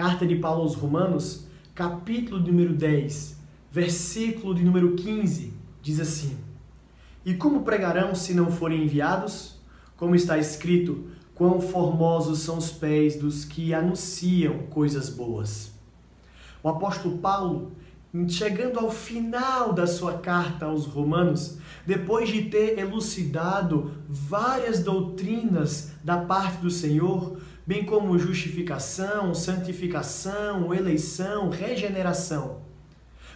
Carta 0.00 0.26
de 0.26 0.36
Paulo 0.36 0.62
aos 0.62 0.74
Romanos, 0.74 1.44
capítulo 1.74 2.40
número 2.40 2.72
10, 2.72 3.36
versículo 3.70 4.54
de 4.54 4.64
número 4.64 4.94
15, 4.94 5.52
diz 5.82 6.00
assim: 6.00 6.38
E 7.22 7.34
como 7.34 7.64
pregarão 7.64 8.14
se 8.14 8.32
não 8.32 8.50
forem 8.50 8.84
enviados? 8.84 9.60
Como 9.98 10.14
está 10.14 10.38
escrito, 10.38 11.04
quão 11.34 11.60
formosos 11.60 12.38
são 12.38 12.56
os 12.56 12.70
pés 12.70 13.16
dos 13.16 13.44
que 13.44 13.74
anunciam 13.74 14.60
coisas 14.70 15.10
boas. 15.10 15.70
O 16.62 16.70
apóstolo 16.70 17.18
Paulo, 17.18 17.72
chegando 18.26 18.78
ao 18.78 18.90
final 18.90 19.74
da 19.74 19.86
sua 19.86 20.14
carta 20.14 20.64
aos 20.64 20.86
Romanos, 20.86 21.58
depois 21.86 22.30
de 22.30 22.46
ter 22.46 22.78
elucidado 22.78 23.92
várias 24.08 24.82
doutrinas 24.82 25.92
da 26.02 26.16
parte 26.16 26.56
do 26.62 26.70
Senhor, 26.70 27.36
bem 27.70 27.84
como 27.84 28.18
justificação, 28.18 29.32
santificação, 29.32 30.74
eleição, 30.74 31.50
regeneração, 31.50 32.62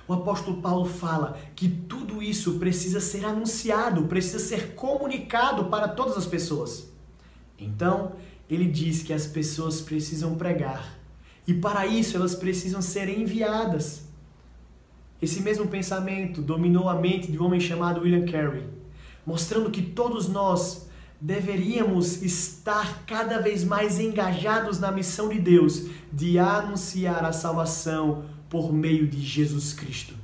o 0.08 0.12
apóstolo 0.12 0.60
Paulo 0.60 0.86
fala 0.86 1.38
que 1.54 1.68
tudo 1.68 2.20
isso 2.20 2.58
precisa 2.58 2.98
ser 2.98 3.24
anunciado, 3.24 4.08
precisa 4.08 4.40
ser 4.40 4.74
comunicado 4.74 5.66
para 5.66 5.86
todas 5.86 6.16
as 6.16 6.26
pessoas. 6.26 6.90
Então, 7.56 8.14
ele 8.50 8.64
diz 8.64 9.04
que 9.04 9.12
as 9.12 9.24
pessoas 9.24 9.80
precisam 9.80 10.34
pregar 10.34 10.98
e 11.46 11.54
para 11.54 11.86
isso 11.86 12.16
elas 12.16 12.34
precisam 12.34 12.82
ser 12.82 13.08
enviadas. 13.08 14.02
Esse 15.22 15.40
mesmo 15.42 15.68
pensamento 15.68 16.42
dominou 16.42 16.88
a 16.88 16.96
mente 16.96 17.30
de 17.30 17.38
um 17.38 17.44
homem 17.44 17.60
chamado 17.60 18.00
William 18.00 18.26
Carey, 18.26 18.66
mostrando 19.24 19.70
que 19.70 19.80
todos 19.80 20.26
nós 20.26 20.88
deveríamos 21.20 22.22
estar 22.22 23.04
cada 23.06 23.40
vez 23.40 23.64
mais 23.64 23.98
engajados 23.98 24.78
na 24.78 24.92
missão 24.92 25.28
de 25.28 25.38
Deus 25.38 25.86
de 26.12 26.38
anunciar 26.38 27.24
a 27.24 27.32
salvação 27.32 28.24
por 28.48 28.72
meio 28.72 29.06
de 29.06 29.20
Jesus 29.20 29.72
Cristo. 29.72 30.14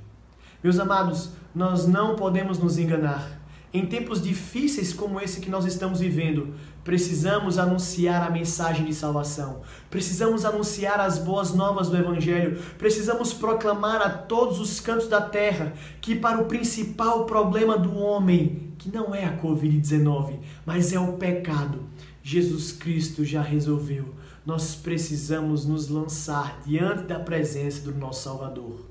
Meus 0.63 0.79
amados, 0.79 1.31
nós 1.55 1.87
não 1.87 2.17
podemos 2.17 2.59
nos 2.59 2.79
enganar. 2.79 3.40
Em 3.73 3.87
tempos 3.87 4.21
difíceis 4.21 4.93
como 4.93 5.21
esse 5.21 5.41
que 5.41 5.49
nós 5.49 5.65
estamos 5.65 6.01
vivendo, 6.01 6.55
precisamos 6.83 7.57
anunciar 7.57 8.27
a 8.27 8.31
mensagem 8.31 8.85
de 8.85 8.93
salvação. 8.93 9.61
Precisamos 9.89 10.45
anunciar 10.45 10.99
as 10.99 11.19
boas 11.19 11.55
novas 11.55 11.89
do 11.89 11.97
Evangelho. 11.97 12.61
Precisamos 12.77 13.33
proclamar 13.33 14.03
a 14.03 14.11
todos 14.11 14.59
os 14.59 14.81
cantos 14.81 15.07
da 15.07 15.21
terra 15.21 15.73
que, 16.01 16.17
para 16.17 16.43
o 16.43 16.47
principal 16.47 17.27
problema 17.27 17.79
do 17.79 17.97
homem, 17.97 18.73
que 18.77 18.91
não 18.91 19.15
é 19.15 19.25
a 19.25 19.39
Covid-19, 19.41 20.41
mas 20.67 20.93
é 20.93 20.99
o 20.99 21.13
pecado, 21.13 21.85
Jesus 22.25 22.73
Cristo 22.73 23.25
já 23.25 23.41
resolveu. 23.41 24.15
Nós 24.45 24.75
precisamos 24.75 25.65
nos 25.65 25.89
lançar 25.89 26.61
diante 26.67 27.05
da 27.05 27.21
presença 27.21 27.83
do 27.83 27.97
nosso 27.97 28.25
Salvador. 28.25 28.85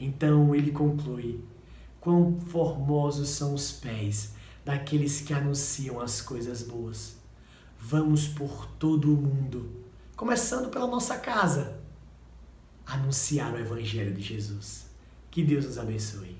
Então 0.00 0.52
ele 0.52 0.72
conclui 0.72 1.38
Quão 2.00 2.40
formosos 2.40 3.28
são 3.28 3.52
os 3.54 3.70
pés 3.70 4.32
daqueles 4.64 5.20
que 5.20 5.34
anunciam 5.34 6.00
as 6.00 6.22
coisas 6.22 6.62
boas. 6.62 7.16
Vamos 7.78 8.26
por 8.26 8.66
todo 8.78 9.12
o 9.12 9.16
mundo, 9.16 9.70
começando 10.16 10.70
pela 10.70 10.86
nossa 10.86 11.18
casa, 11.18 11.78
anunciar 12.86 13.52
o 13.52 13.58
Evangelho 13.58 14.14
de 14.14 14.22
Jesus. 14.22 14.86
Que 15.30 15.42
Deus 15.44 15.66
nos 15.66 15.78
abençoe. 15.78 16.39